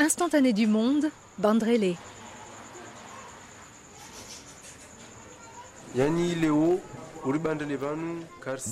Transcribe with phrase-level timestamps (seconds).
[0.00, 1.94] Instantané du monde, Bandrélé.
[5.94, 6.08] De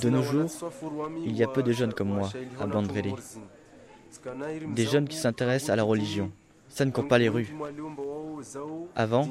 [0.09, 0.51] nos jours,
[1.27, 3.13] il y a peu de jeunes comme moi à Bandrélé.
[4.69, 6.33] Des jeunes qui s'intéressent à la religion.
[6.71, 7.55] Ça ne compte pas les rues.
[8.97, 9.29] Avant,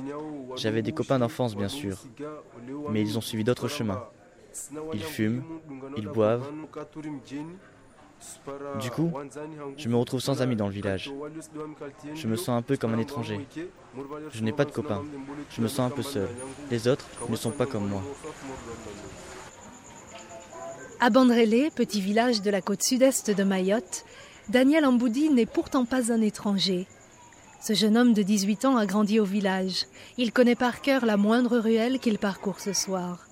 [0.55, 1.98] j'avais des copains d'enfance, bien sûr,
[2.91, 4.04] mais ils ont suivi d'autres chemins.
[4.93, 5.41] Ils fument,
[5.98, 6.48] ils boivent.
[8.79, 9.11] Du coup,
[9.77, 11.12] je me retrouve sans amis dans le village.
[12.13, 13.48] Je me sens un peu comme un étranger.
[14.31, 15.03] Je n'ai pas de copains.
[15.52, 16.30] Je me sens un peu seul.
[16.72, 18.03] Les autres ne sont pas comme moi.
[20.99, 24.03] À Bandrélé, petit village de la côte sud-est de Mayotte,
[24.49, 26.88] Daniel Amboudi n'est pourtant pas un étranger.
[27.61, 29.86] Ce jeune homme de 18 ans a grandi au village.
[30.17, 33.27] Il connaît par cœur la moindre ruelle qu'il parcourt ce soir.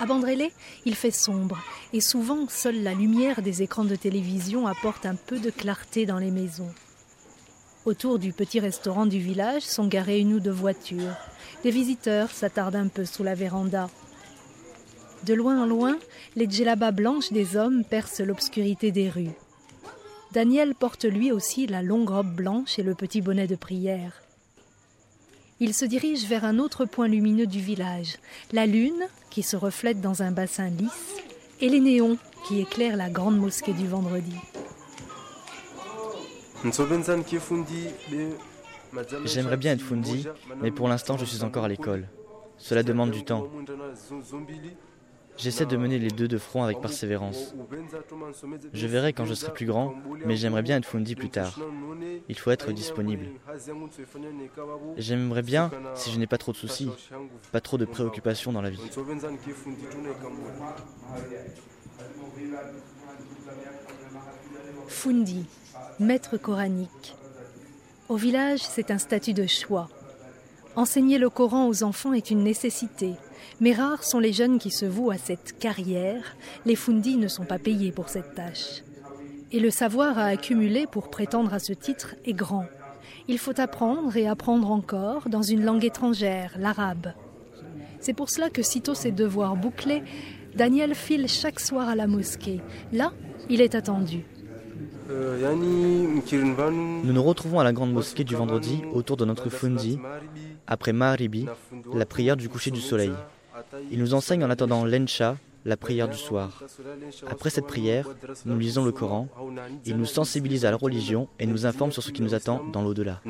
[0.00, 0.52] À Bandrélé,
[0.84, 1.62] il fait sombre
[1.92, 6.18] et souvent seule la lumière des écrans de télévision apporte un peu de clarté dans
[6.18, 6.72] les maisons.
[7.84, 11.14] Autour du petit restaurant du village sont garées une ou deux voitures.
[11.62, 13.88] Les visiteurs s'attardent un peu sous la véranda.
[15.24, 15.96] De loin en loin,
[16.34, 19.36] les djellabas blanches des hommes percent l'obscurité des rues.
[20.32, 24.23] Daniel porte lui aussi la longue robe blanche et le petit bonnet de prière.
[25.66, 28.18] Il se dirige vers un autre point lumineux du village,
[28.52, 31.16] la lune qui se reflète dans un bassin lisse
[31.58, 34.36] et les néons qui éclairent la grande mosquée du vendredi.
[39.24, 40.26] J'aimerais bien être fundi,
[40.60, 42.08] mais pour l'instant je suis encore à l'école.
[42.58, 43.48] Cela demande du temps.
[45.36, 47.54] J'essaie de mener les deux de front avec persévérance.
[48.72, 51.58] Je verrai quand je serai plus grand, mais j'aimerais bien être fundi plus tard.
[52.28, 53.26] Il faut être disponible.
[54.96, 56.90] J'aimerais bien si je n'ai pas trop de soucis,
[57.52, 58.90] pas trop de préoccupations dans la vie.
[64.88, 65.46] Fundi,
[65.98, 67.16] maître coranique.
[68.08, 69.88] Au village, c'est un statut de choix.
[70.76, 73.12] Enseigner le Coran aux enfants est une nécessité,
[73.60, 76.36] mais rares sont les jeunes qui se vouent à cette carrière.
[76.66, 78.82] Les fundis ne sont pas payés pour cette tâche.
[79.52, 82.66] Et le savoir à accumuler pour prétendre à ce titre est grand.
[83.28, 87.12] Il faut apprendre et apprendre encore dans une langue étrangère, l'arabe.
[88.00, 90.02] C'est pour cela que, sitôt ses devoirs bouclés,
[90.54, 92.60] Daniel file chaque soir à la mosquée.
[92.92, 93.12] Là,
[93.48, 94.24] il est attendu.
[95.08, 99.98] Nous nous retrouvons à la grande mosquée du vendredi autour de notre fundi,
[100.66, 101.46] après Maharibi,
[101.94, 103.12] la prière du coucher du soleil.
[103.90, 106.62] Il nous enseigne en attendant l'Ensha, la prière du soir.
[107.30, 108.08] Après cette prière,
[108.44, 109.28] nous lisons le Coran,
[109.86, 112.82] il nous sensibilise à la religion et nous informe sur ce qui nous attend dans
[112.82, 113.20] l'au-delà.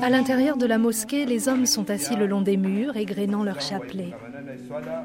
[0.00, 3.60] À l'intérieur de la mosquée, les hommes sont assis le long des murs, égrénant leur
[3.60, 4.12] chapelet.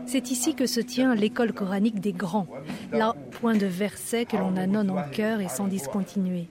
[0.05, 2.47] C'est ici que se tient l'école coranique des grands,
[2.91, 6.47] là, point de verset que l'on annonce en cœur et sans discontinuer.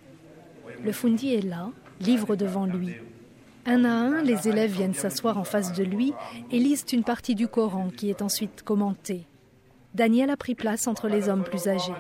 [0.84, 2.94] Le fundi est là, livre devant lui.
[3.66, 6.15] Un à un, les élèves viennent s'asseoir en face de lui
[6.50, 9.27] et lisent une partie du Coran qui est ensuite commentée.
[9.94, 11.93] Daniel a pris place entre les hommes plus âgés.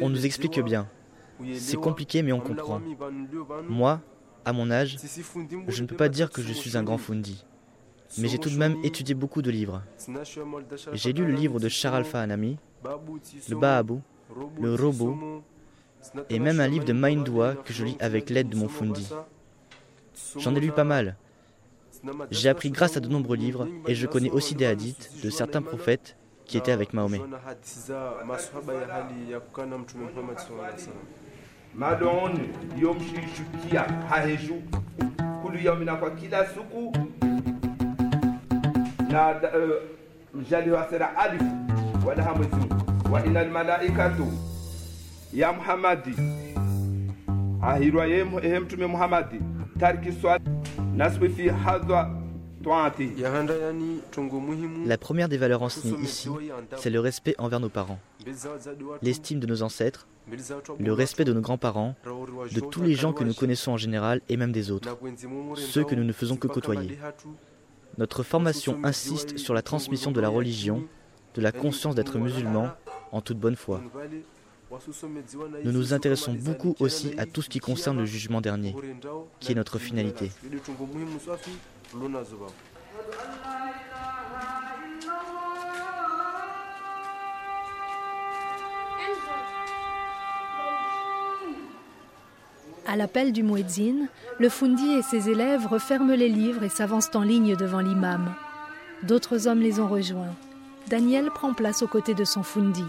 [0.00, 0.86] On nous explique bien.
[1.54, 2.80] C'est compliqué mais on comprend.
[3.68, 4.00] Moi,
[4.44, 4.98] à mon âge,
[5.68, 7.44] je ne peux pas dire que je suis un grand fundi.
[8.18, 9.82] Mais j'ai tout de même étudié beaucoup de livres.
[10.92, 12.58] J'ai lu le livre de Sharalfa Anami,
[13.48, 14.02] le Bahabou,
[14.60, 15.42] le Robot,
[16.28, 19.08] et même un livre de Maïndoua que je lis avec l'aide de mon fundi.
[20.38, 21.16] J'en ai lu pas mal.
[22.30, 25.62] J'ai appris grâce à de nombreux livres et je connais aussi des hadiths de certains
[25.62, 27.20] prophètes qui étaient avec Mahomet.
[54.86, 56.28] La première des valeurs enseignées ici,
[56.76, 57.98] c'est le respect envers nos parents,
[59.02, 60.06] l'estime de nos ancêtres,
[60.78, 64.36] le respect de nos grands-parents, de tous les gens que nous connaissons en général et
[64.36, 64.96] même des autres,
[65.56, 66.98] ceux que nous ne faisons que côtoyer.
[67.98, 70.84] Notre formation insiste sur la transmission de la religion,
[71.34, 72.70] de la conscience d'être musulman
[73.10, 73.80] en toute bonne foi.
[75.64, 78.74] Nous nous intéressons beaucoup aussi à tout ce qui concerne le jugement dernier,
[79.40, 80.30] qui est notre finalité.
[92.86, 94.06] À l'appel du muezzin,
[94.38, 98.34] le fundi et ses élèves referment les livres et s'avancent en ligne devant l'imam.
[99.02, 100.34] D'autres hommes les ont rejoints.
[100.88, 102.84] Daniel prend place aux côtés de son fundi.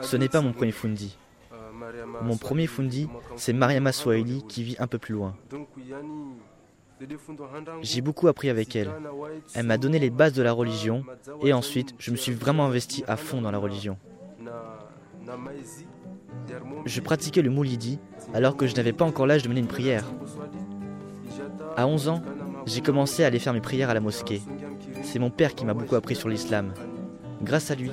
[0.00, 1.16] Ce n'est pas mon premier fundi.
[2.22, 5.34] Mon premier fundi, c'est Mariama Swahili qui vit un peu plus loin.
[7.82, 8.90] J'ai beaucoup appris avec elle.
[9.54, 11.04] Elle m'a donné les bases de la religion
[11.42, 13.96] et ensuite je me suis vraiment investi à fond dans la religion.
[16.84, 17.98] Je pratiquais le moulidi
[18.34, 20.04] alors que je n'avais pas encore l'âge de mener une prière.
[21.76, 22.22] À 11 ans,
[22.66, 24.42] j'ai commencé à aller faire mes prières à la mosquée.
[25.02, 26.74] C'est mon père qui m'a beaucoup appris sur l'islam.
[27.42, 27.90] Grâce à lui,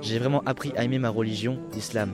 [0.00, 2.10] j'ai vraiment appris à aimer ma religion, l'islam.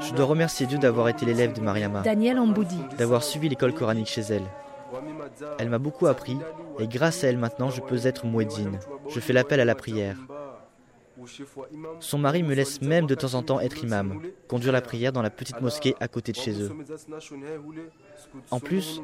[0.00, 4.08] Je dois remercier Dieu d'avoir été l'élève de Mariama, Daniel Amboudi, d'avoir suivi l'école coranique
[4.08, 4.44] chez elle.
[5.58, 6.38] Elle m'a beaucoup appris
[6.78, 8.72] et grâce à elle maintenant je peux être muezzin.
[9.08, 10.16] Je fais l'appel à la prière.
[12.00, 15.22] Son mari me laisse même de temps en temps être imam, conduire la prière dans
[15.22, 16.70] la petite mosquée à côté de chez eux.
[18.50, 19.00] En plus,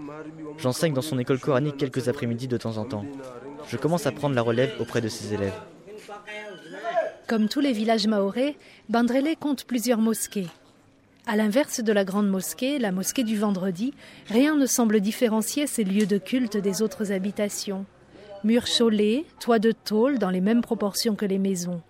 [0.58, 3.04] j'enseigne dans son école coranique quelques après-midi de temps en temps.
[3.68, 5.58] Je commence à prendre la relève auprès de ses élèves.
[7.28, 8.56] Comme tous les villages maorais,
[8.88, 10.48] Bandrélé compte plusieurs mosquées.
[11.26, 13.94] À l'inverse de la grande mosquée, la mosquée du vendredi,
[14.26, 17.86] rien ne semble différencier ces lieux de culte des autres habitations.
[18.42, 21.80] Murs chaulés, toits de tôle dans les mêmes proportions que les maisons.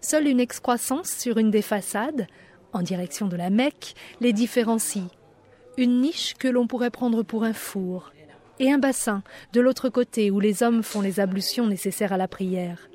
[0.00, 2.26] Seule une excroissance sur une des façades,
[2.72, 5.04] en direction de la Mecque, les différencie.
[5.76, 8.12] Une niche que l'on pourrait prendre pour un four,
[8.58, 9.22] et un bassin
[9.52, 12.88] de l'autre côté où les hommes font les ablutions nécessaires à la prière.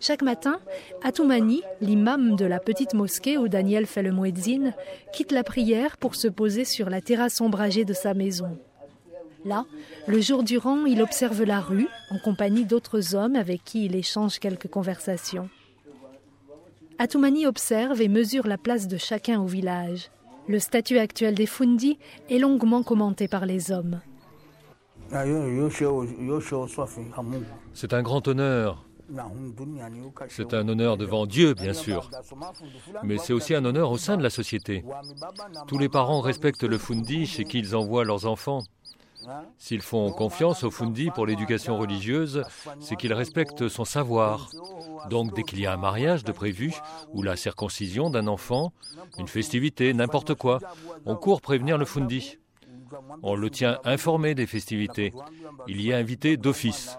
[0.00, 0.60] Chaque matin,
[1.02, 4.72] Atoumani, l'imam de la petite mosquée où Daniel fait le muezzin,
[5.12, 8.58] quitte la prière pour se poser sur la terrasse ombragée de sa maison.
[9.44, 9.66] Là,
[10.06, 14.38] le jour durant, il observe la rue en compagnie d'autres hommes avec qui il échange
[14.38, 15.48] quelques conversations.
[17.00, 20.10] Atoumani observe et mesure la place de chacun au village.
[20.48, 21.98] Le statut actuel des Fundi
[22.28, 24.00] est longuement commenté par les hommes.
[27.74, 28.88] C'est un grand honneur
[30.28, 32.10] c'est un honneur devant Dieu, bien sûr,
[33.02, 34.84] mais c'est aussi un honneur au sein de la société.
[35.66, 38.62] Tous les parents respectent le fundi chez qui ils envoient leurs enfants.
[39.58, 42.44] S'ils font confiance au fundi pour l'éducation religieuse,
[42.80, 44.50] c'est qu'ils respectent son savoir.
[45.10, 46.74] Donc dès qu'il y a un mariage de prévu,
[47.12, 48.72] ou la circoncision d'un enfant,
[49.18, 50.60] une festivité, n'importe quoi,
[51.06, 52.38] on court prévenir le fundi.
[53.22, 55.12] On le tient informé des festivités.
[55.66, 56.98] Il y est invité d'office.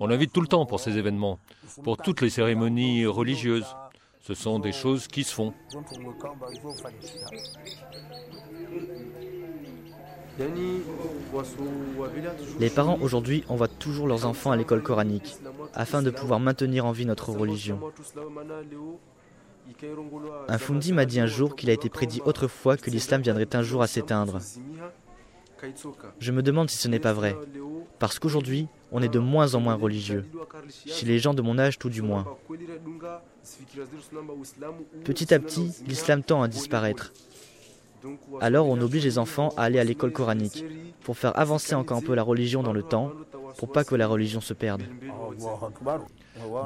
[0.00, 1.38] On l'invite tout le temps pour ces événements,
[1.84, 3.76] pour toutes les cérémonies religieuses.
[4.20, 5.54] Ce sont des choses qui se font.
[12.60, 15.36] Les parents aujourd'hui envoient toujours leurs enfants à l'école coranique
[15.74, 17.80] afin de pouvoir maintenir en vie notre religion.
[20.48, 23.62] Un fundi m'a dit un jour qu'il a été prédit autrefois que l'islam viendrait un
[23.62, 24.40] jour à s'éteindre.
[26.20, 27.36] Je me demande si ce n'est pas vrai,
[27.98, 30.24] parce qu'aujourd'hui, on est de moins en moins religieux,
[30.86, 32.24] chez les gens de mon âge tout du moins.
[35.04, 37.12] Petit à petit, l'islam tend à disparaître.
[38.40, 40.64] Alors on oblige les enfants à aller à l'école coranique,
[41.02, 43.12] pour faire avancer encore un peu la religion dans le temps,
[43.56, 44.82] pour pas que la religion se perde.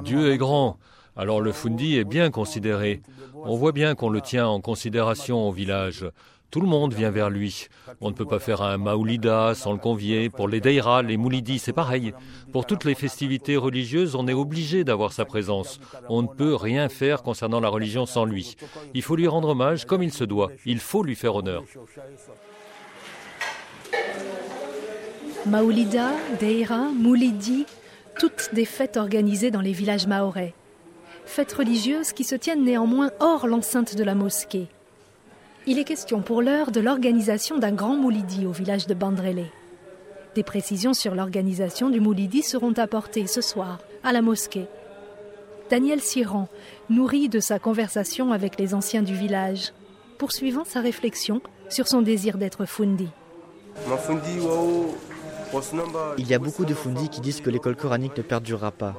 [0.04, 0.78] Dieu est grand,
[1.16, 3.02] alors le fundi est bien considéré.
[3.34, 6.06] On voit bien qu'on le tient en considération au village.
[6.52, 7.68] Tout le monde vient vers lui.
[8.02, 10.28] On ne peut pas faire un Maoulida sans le convier.
[10.28, 12.12] Pour les Deira, les Moulidis, c'est pareil.
[12.52, 15.80] Pour toutes les festivités religieuses, on est obligé d'avoir sa présence.
[16.10, 18.58] On ne peut rien faire concernant la religion sans lui.
[18.92, 20.50] Il faut lui rendre hommage comme il se doit.
[20.66, 21.64] Il faut lui faire honneur.
[25.46, 27.64] Maoulida, Deira, Moulidi,
[28.18, 30.52] toutes des fêtes organisées dans les villages maorais.
[31.24, 34.68] Fêtes religieuses qui se tiennent néanmoins hors l'enceinte de la mosquée.
[35.66, 39.46] Il est question pour l'heure de l'organisation d'un grand moulidi au village de Bandrélé.
[40.34, 44.66] Des précisions sur l'organisation du moulidi seront apportées ce soir à la mosquée.
[45.70, 46.48] Daniel Siran
[46.90, 49.72] nourrit de sa conversation avec les anciens du village,
[50.18, 53.08] poursuivant sa réflexion sur son désir d'être fundi.
[56.18, 58.94] Il y a beaucoup de fundis qui disent que l'école coranique ne perdurera pas.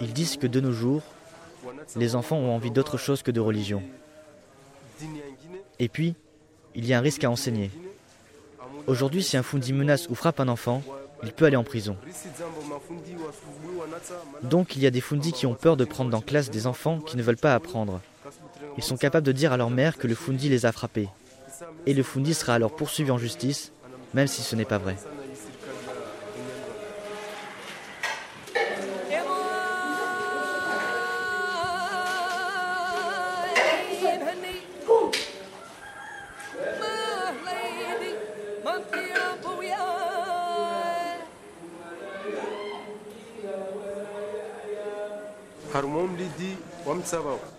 [0.00, 1.02] Ils disent que de nos jours,
[1.96, 3.82] les enfants ont envie d'autre chose que de religion.
[5.78, 6.14] Et puis,
[6.74, 7.70] il y a un risque à enseigner.
[8.86, 10.82] Aujourd'hui, si un fundi menace ou frappe un enfant,
[11.22, 11.96] il peut aller en prison.
[14.42, 16.98] Donc il y a des fundis qui ont peur de prendre en classe des enfants
[17.00, 18.00] qui ne veulent pas apprendre.
[18.76, 21.08] Ils sont capables de dire à leur mère que le fundi les a frappés.
[21.86, 23.72] Et le fundi sera alors poursuivi en justice,
[24.14, 24.96] même si ce n'est pas vrai.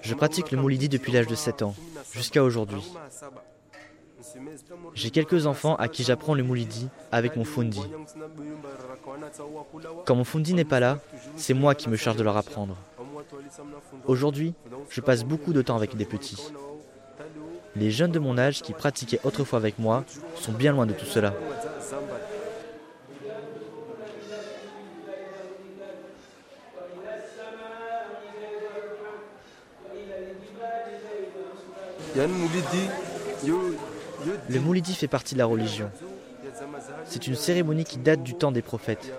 [0.01, 1.75] Je pratique le moulidi depuis l'âge de 7 ans,
[2.12, 2.83] jusqu'à aujourd'hui.
[4.93, 7.81] J'ai quelques enfants à qui j'apprends le moulidi avec mon fundi.
[10.05, 11.00] Quand mon fundi n'est pas là,
[11.36, 12.75] c'est moi qui me charge de leur apprendre.
[14.05, 14.53] Aujourd'hui,
[14.89, 16.51] je passe beaucoup de temps avec des petits.
[17.75, 20.03] Les jeunes de mon âge qui pratiquaient autrefois avec moi
[20.36, 21.33] sont bien loin de tout cela.
[32.15, 32.27] Le
[34.60, 35.89] Moulidi fait partie de la religion.
[37.06, 39.12] C'est une cérémonie qui date du temps des prophètes.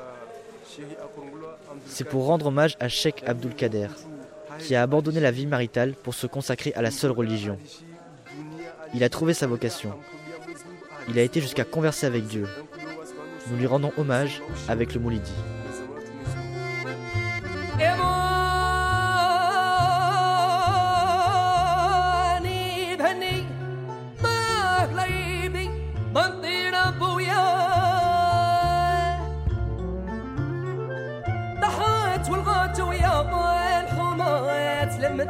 [1.86, 3.88] C'est pour rendre hommage à Sheikh Abdul Kader,
[4.58, 7.58] qui a abandonné la vie maritale pour se consacrer à la seule religion.
[8.94, 9.92] Il a trouvé sa vocation.
[11.08, 12.46] Il a été jusqu'à converser avec Dieu.
[13.50, 15.32] Nous lui rendons hommage avec le Moulidi.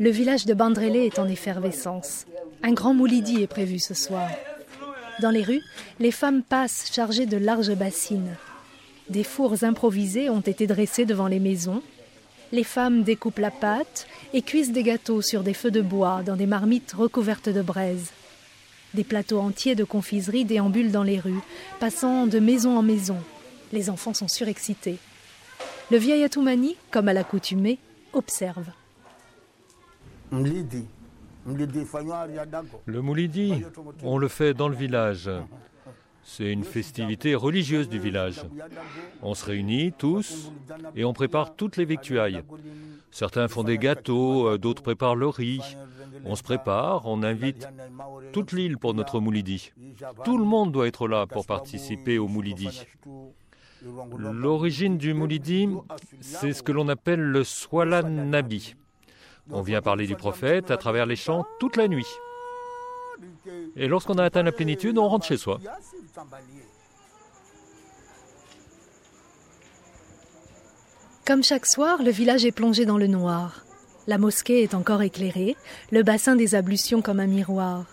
[0.02, 2.26] Le village de Bandrélé est en effervescence.
[2.64, 4.28] Un grand moulidi est prévu ce soir.
[5.20, 5.62] Dans les rues,
[6.00, 8.36] les femmes passent chargées de larges bassines.
[9.10, 11.84] Des fours improvisés ont été dressés devant les maisons.
[12.50, 16.34] Les femmes découpent la pâte et cuisent des gâteaux sur des feux de bois dans
[16.34, 18.10] des marmites recouvertes de braise.
[18.94, 21.44] Des plateaux entiers de confiserie déambulent dans les rues,
[21.78, 23.18] passant de maison en maison.
[23.72, 24.98] Les enfants sont surexcités.
[25.92, 27.78] Le vieil Atoumani, comme à l'accoutumée,
[28.12, 28.66] observe.
[32.86, 33.64] Le Moulidi,
[34.02, 35.28] on le fait dans le village.
[36.24, 38.40] C'est une festivité religieuse du village.
[39.22, 40.50] On se réunit tous
[40.96, 42.42] et on prépare toutes les victuailles.
[43.10, 45.76] Certains font des gâteaux, euh, d'autres préparent le riz.
[46.24, 47.68] On se prépare, on invite
[48.32, 49.72] toute l'île pour notre Moulidi.
[50.24, 52.86] Tout le monde doit être là pour participer au Moulidi.
[54.16, 55.68] L'origine du Moulidi,
[56.20, 58.76] c'est ce que l'on appelle le Swalan Nabi.
[59.52, 62.06] On vient parler du prophète à travers les chants toute la nuit.
[63.76, 65.60] Et lorsqu'on a atteint la plénitude, on rentre chez soi.
[71.26, 73.64] Comme chaque soir, le village est plongé dans le noir.
[74.06, 75.54] La mosquée est encore éclairée,
[75.90, 77.84] le bassin des ablutions comme un miroir.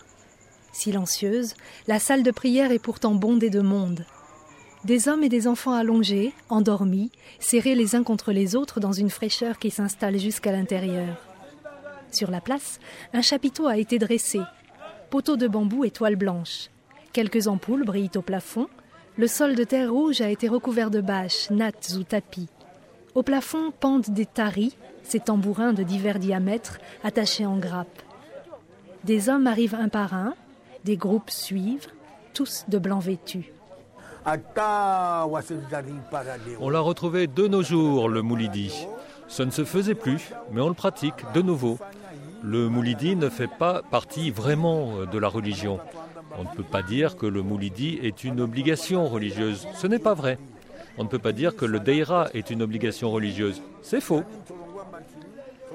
[0.72, 1.54] Silencieuse,
[1.86, 4.04] la salle de prière est pourtant bondée de monde.
[4.84, 9.10] Des hommes et des enfants allongés, endormis, serrés les uns contre les autres dans une
[9.10, 11.29] fraîcheur qui s'installe jusqu'à l'intérieur.
[12.12, 12.80] Sur la place,
[13.12, 14.40] un chapiteau a été dressé.
[15.10, 16.68] Poteaux de bambou et toile blanche.
[17.12, 18.68] Quelques ampoules brillent au plafond.
[19.16, 22.48] Le sol de terre rouge a été recouvert de bâches, nattes ou tapis.
[23.14, 28.02] Au plafond pendent des taris, ces tambourins de divers diamètres attachés en grappe.
[29.04, 30.34] Des hommes arrivent un par un,
[30.84, 31.88] des groupes suivent,
[32.34, 33.52] tous de blanc vêtus.
[36.60, 38.86] On l'a retrouvé de nos jours, le moulidi.
[39.28, 41.78] Ce ne se faisait plus, mais on le pratique de nouveau.
[42.42, 45.78] Le moulidi ne fait pas partie vraiment de la religion.
[46.38, 49.66] On ne peut pas dire que le moulidi est une obligation religieuse.
[49.74, 50.38] Ce n'est pas vrai.
[50.98, 53.62] On ne peut pas dire que le deira est une obligation religieuse.
[53.82, 54.22] C'est faux.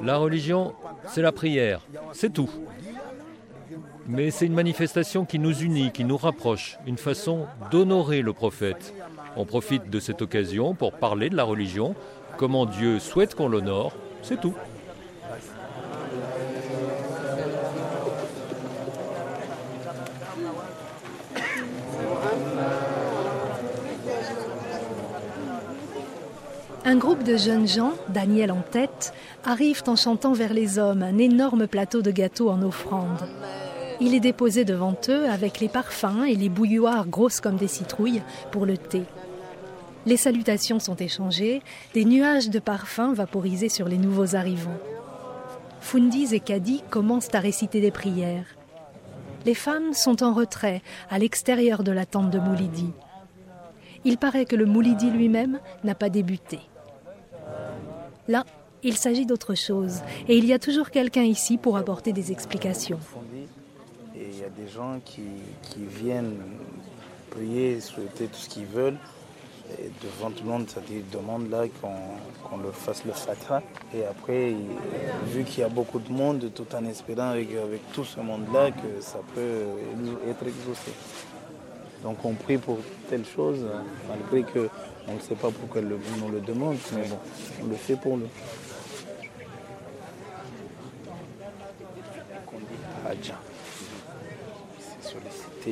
[0.01, 0.73] La religion,
[1.07, 1.81] c'est la prière.
[2.13, 2.49] C'est tout.
[4.07, 8.93] Mais c'est une manifestation qui nous unit, qui nous rapproche, une façon d'honorer le prophète.
[9.35, 11.95] On profite de cette occasion pour parler de la religion,
[12.37, 14.53] comment Dieu souhaite qu'on l'honore, c'est tout.
[26.87, 29.11] Un groupe de jeunes gens, Daniel en tête,
[29.43, 33.27] arrivent en chantant vers les hommes un énorme plateau de gâteaux en offrande.
[33.99, 38.21] Il est déposé devant eux avec les parfums et les bouilloires grosses comme des citrouilles
[38.51, 39.03] pour le thé.
[40.05, 41.63] Les salutations sont échangées,
[41.95, 44.77] des nuages de parfums vaporisés sur les nouveaux arrivants.
[45.79, 48.54] Fundis et Kadi commencent à réciter des prières.
[49.45, 52.91] Les femmes sont en retrait, à l'extérieur de la tente de Moulidi.
[54.03, 56.59] Il paraît que le Moulidi lui-même n'a pas débuté.
[58.27, 58.43] Là,
[58.83, 62.99] il s'agit d'autre chose, et il y a toujours quelqu'un ici pour apporter des explications
[64.39, 65.21] y a des gens qui,
[65.77, 66.37] viennent
[67.29, 68.97] prier, souhaiter tout ce qu'ils veulent.
[70.01, 70.79] Devant tout le monde, ça
[71.11, 73.63] demande là qu'on leur fasse le fatah.
[73.93, 74.53] Et après,
[75.27, 77.49] vu qu'il y a beaucoup de monde, tout en espérant avec,
[77.93, 79.65] tout ce monde-là que ça peut
[80.29, 80.91] être exaucé.
[82.03, 82.77] Donc on prie pour
[83.09, 83.65] telle chose,
[84.07, 87.17] malgré qu'on ne sait pas pourquoi on le demande, mais bon,
[87.63, 88.27] on le fait pour lui.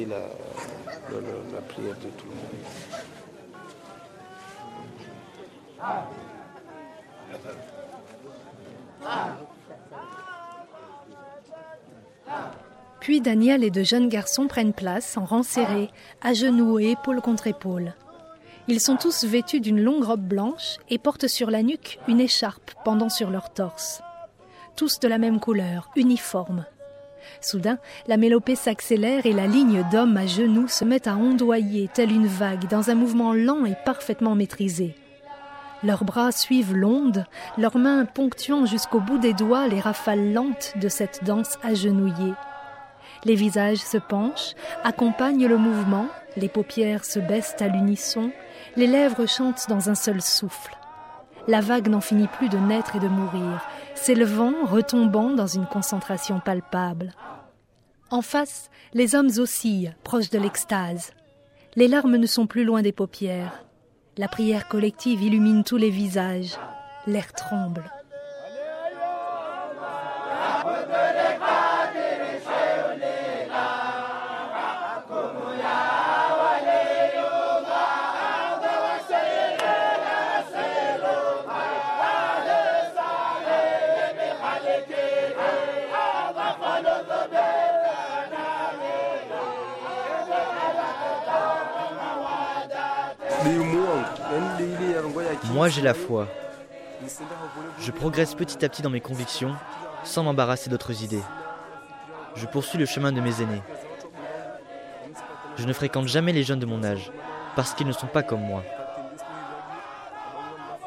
[0.01, 0.17] la,
[1.53, 2.63] la, prière de tout le monde.
[13.00, 15.89] Puis Daniel et deux jeunes garçons prennent place en rang serré,
[16.22, 17.93] à genoux et épaule contre épaule.
[18.69, 22.72] Ils sont tous vêtus d'une longue robe blanche et portent sur la nuque une écharpe
[22.86, 24.02] pendant sur leur torse.
[24.78, 26.65] Tous de la même couleur, uniforme.
[27.41, 32.12] Soudain, la mélopée s'accélère et la ligne d'hommes à genoux se met à ondoyer telle
[32.12, 34.96] une vague dans un mouvement lent et parfaitement maîtrisé.
[35.84, 37.26] Leurs bras suivent l'onde,
[37.58, 42.34] leurs mains ponctuant jusqu'au bout des doigts les rafales lentes de cette danse agenouillée.
[43.26, 48.32] Les visages se penchent, accompagnent le mouvement, les paupières se baissent à l'unisson,
[48.78, 50.78] les lèvres chantent dans un seul souffle.
[51.48, 56.39] La vague n'en finit plus de naître et de mourir, s'élevant, retombant dans une concentration
[56.39, 57.12] palpable.
[58.10, 61.12] En face, les hommes oscillent, proches de l'extase.
[61.76, 63.65] Les larmes ne sont plus loin des paupières.
[64.15, 66.56] La prière collective illumine tous les visages.
[67.08, 67.84] L'air tremble.
[95.51, 96.27] Moi j'ai la foi.
[97.79, 99.56] Je progresse petit à petit dans mes convictions
[100.03, 101.23] sans m'embarrasser d'autres idées.
[102.36, 103.62] Je poursuis le chemin de mes aînés.
[105.58, 107.12] Je ne fréquente jamais les jeunes de mon âge,
[107.56, 108.63] parce qu'ils ne sont pas comme moi.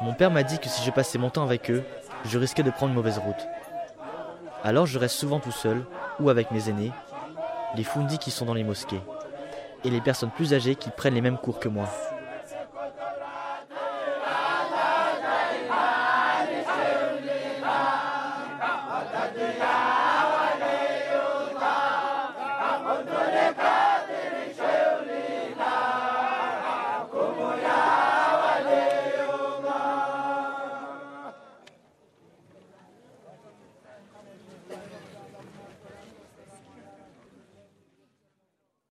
[0.01, 1.83] Mon père m'a dit que si je passais mon temps avec eux,
[2.25, 3.47] je risquais de prendre une mauvaise route.
[4.63, 5.85] Alors je reste souvent tout seul,
[6.19, 6.91] ou avec mes aînés,
[7.75, 9.01] les fundis qui sont dans les mosquées,
[9.83, 11.87] et les personnes plus âgées qui prennent les mêmes cours que moi.